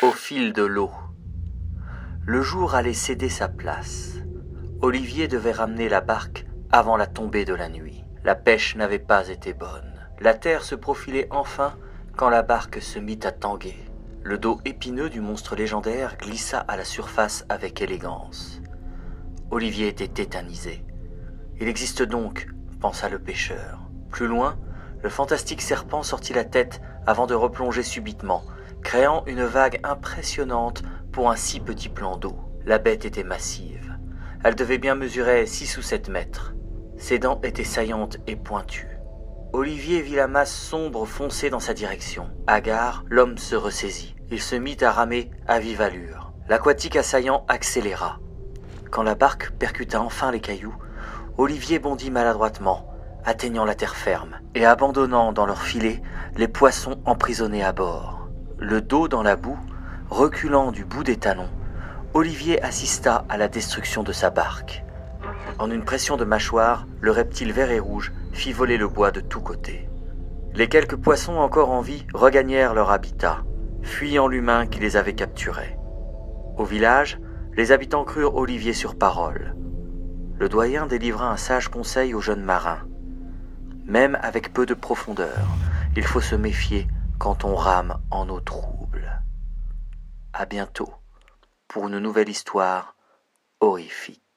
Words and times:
Au 0.00 0.12
fil 0.12 0.52
de 0.52 0.62
l'eau. 0.62 0.92
Le 2.24 2.40
jour 2.40 2.76
allait 2.76 2.94
céder 2.94 3.28
sa 3.28 3.48
place. 3.48 4.14
Olivier 4.80 5.26
devait 5.26 5.50
ramener 5.50 5.88
la 5.88 6.00
barque 6.00 6.46
avant 6.70 6.96
la 6.96 7.08
tombée 7.08 7.44
de 7.44 7.52
la 7.52 7.68
nuit. 7.68 8.04
La 8.22 8.36
pêche 8.36 8.76
n'avait 8.76 9.00
pas 9.00 9.28
été 9.28 9.54
bonne. 9.54 9.92
La 10.20 10.34
terre 10.34 10.62
se 10.62 10.76
profilait 10.76 11.26
enfin 11.30 11.74
quand 12.16 12.28
la 12.28 12.42
barque 12.42 12.80
se 12.80 13.00
mit 13.00 13.18
à 13.24 13.32
tanguer. 13.32 13.76
Le 14.22 14.38
dos 14.38 14.60
épineux 14.64 15.10
du 15.10 15.20
monstre 15.20 15.56
légendaire 15.56 16.16
glissa 16.16 16.60
à 16.60 16.76
la 16.76 16.84
surface 16.84 17.44
avec 17.48 17.82
élégance. 17.82 18.62
Olivier 19.50 19.88
était 19.88 20.06
tétanisé. 20.06 20.84
Il 21.60 21.66
existe 21.66 22.04
donc, 22.04 22.46
pensa 22.80 23.08
le 23.08 23.18
pêcheur. 23.18 23.80
Plus 24.10 24.28
loin, 24.28 24.60
le 25.02 25.08
fantastique 25.08 25.60
serpent 25.60 26.04
sortit 26.04 26.34
la 26.34 26.44
tête 26.44 26.80
avant 27.04 27.26
de 27.26 27.34
replonger 27.34 27.82
subitement, 27.82 28.44
créant 28.82 29.24
une 29.26 29.44
vague 29.44 29.80
impressionnante 29.84 30.82
pour 31.12 31.30
un 31.30 31.36
si 31.36 31.60
petit 31.60 31.88
plan 31.88 32.16
d'eau. 32.16 32.36
La 32.64 32.78
bête 32.78 33.04
était 33.04 33.24
massive. 33.24 33.96
Elle 34.44 34.54
devait 34.54 34.78
bien 34.78 34.94
mesurer 34.94 35.46
six 35.46 35.76
ou 35.78 35.82
sept 35.82 36.08
mètres. 36.08 36.54
Ses 36.96 37.18
dents 37.18 37.40
étaient 37.42 37.64
saillantes 37.64 38.18
et 38.26 38.36
pointues. 38.36 38.98
Olivier 39.52 40.02
vit 40.02 40.16
la 40.16 40.28
masse 40.28 40.54
sombre 40.54 41.06
foncer 41.06 41.48
dans 41.48 41.60
sa 41.60 41.72
direction. 41.72 42.30
Hagard, 42.46 43.04
l'homme 43.08 43.38
se 43.38 43.56
ressaisit. 43.56 44.14
Il 44.30 44.42
se 44.42 44.56
mit 44.56 44.76
à 44.82 44.92
ramer 44.92 45.30
à 45.46 45.58
vive 45.58 45.80
allure. 45.80 46.32
L'aquatique 46.48 46.96
assaillant 46.96 47.44
accéléra. 47.48 48.18
Quand 48.90 49.02
la 49.02 49.14
barque 49.14 49.50
percuta 49.52 50.00
enfin 50.00 50.30
les 50.32 50.40
cailloux, 50.40 50.76
Olivier 51.38 51.78
bondit 51.78 52.10
maladroitement, 52.10 52.92
atteignant 53.24 53.64
la 53.64 53.74
terre 53.74 53.96
ferme 53.96 54.40
et 54.54 54.66
abandonnant 54.66 55.32
dans 55.32 55.46
leur 55.46 55.62
filet 55.62 56.02
les 56.36 56.48
poissons 56.48 57.00
emprisonnés 57.04 57.64
à 57.64 57.72
bord. 57.72 58.17
Le 58.60 58.80
dos 58.80 59.06
dans 59.06 59.22
la 59.22 59.36
boue, 59.36 59.58
reculant 60.10 60.72
du 60.72 60.84
bout 60.84 61.04
des 61.04 61.16
talons, 61.16 61.48
Olivier 62.12 62.60
assista 62.60 63.24
à 63.28 63.36
la 63.36 63.46
destruction 63.46 64.02
de 64.02 64.10
sa 64.10 64.30
barque. 64.30 64.84
En 65.60 65.70
une 65.70 65.84
pression 65.84 66.16
de 66.16 66.24
mâchoire, 66.24 66.88
le 67.00 67.12
reptile 67.12 67.52
vert 67.52 67.70
et 67.70 67.78
rouge 67.78 68.12
fit 68.32 68.52
voler 68.52 68.76
le 68.76 68.88
bois 68.88 69.12
de 69.12 69.20
tous 69.20 69.40
côtés. 69.40 69.88
Les 70.54 70.68
quelques 70.68 70.96
poissons 70.96 71.36
encore 71.36 71.70
en 71.70 71.82
vie 71.82 72.04
regagnèrent 72.12 72.74
leur 72.74 72.90
habitat, 72.90 73.44
fuyant 73.82 74.26
l'humain 74.26 74.66
qui 74.66 74.80
les 74.80 74.96
avait 74.96 75.14
capturés. 75.14 75.78
Au 76.56 76.64
village, 76.64 77.20
les 77.56 77.70
habitants 77.70 78.04
crurent 78.04 78.34
Olivier 78.34 78.72
sur 78.72 78.98
parole. 78.98 79.54
Le 80.36 80.48
doyen 80.48 80.86
délivra 80.86 81.30
un 81.30 81.36
sage 81.36 81.68
conseil 81.68 82.12
aux 82.12 82.20
jeunes 82.20 82.42
marins. 82.42 82.80
Même 83.86 84.18
avec 84.20 84.52
peu 84.52 84.66
de 84.66 84.74
profondeur, 84.74 85.46
il 85.96 86.02
faut 86.02 86.20
se 86.20 86.34
méfier 86.34 86.88
quand 87.18 87.44
on 87.44 87.56
rame 87.56 88.00
en 88.10 88.28
eau 88.28 88.40
trouble. 88.40 89.22
À 90.32 90.46
bientôt 90.46 90.92
pour 91.66 91.88
une 91.88 91.98
nouvelle 91.98 92.28
histoire 92.28 92.94
horrifique. 93.60 94.27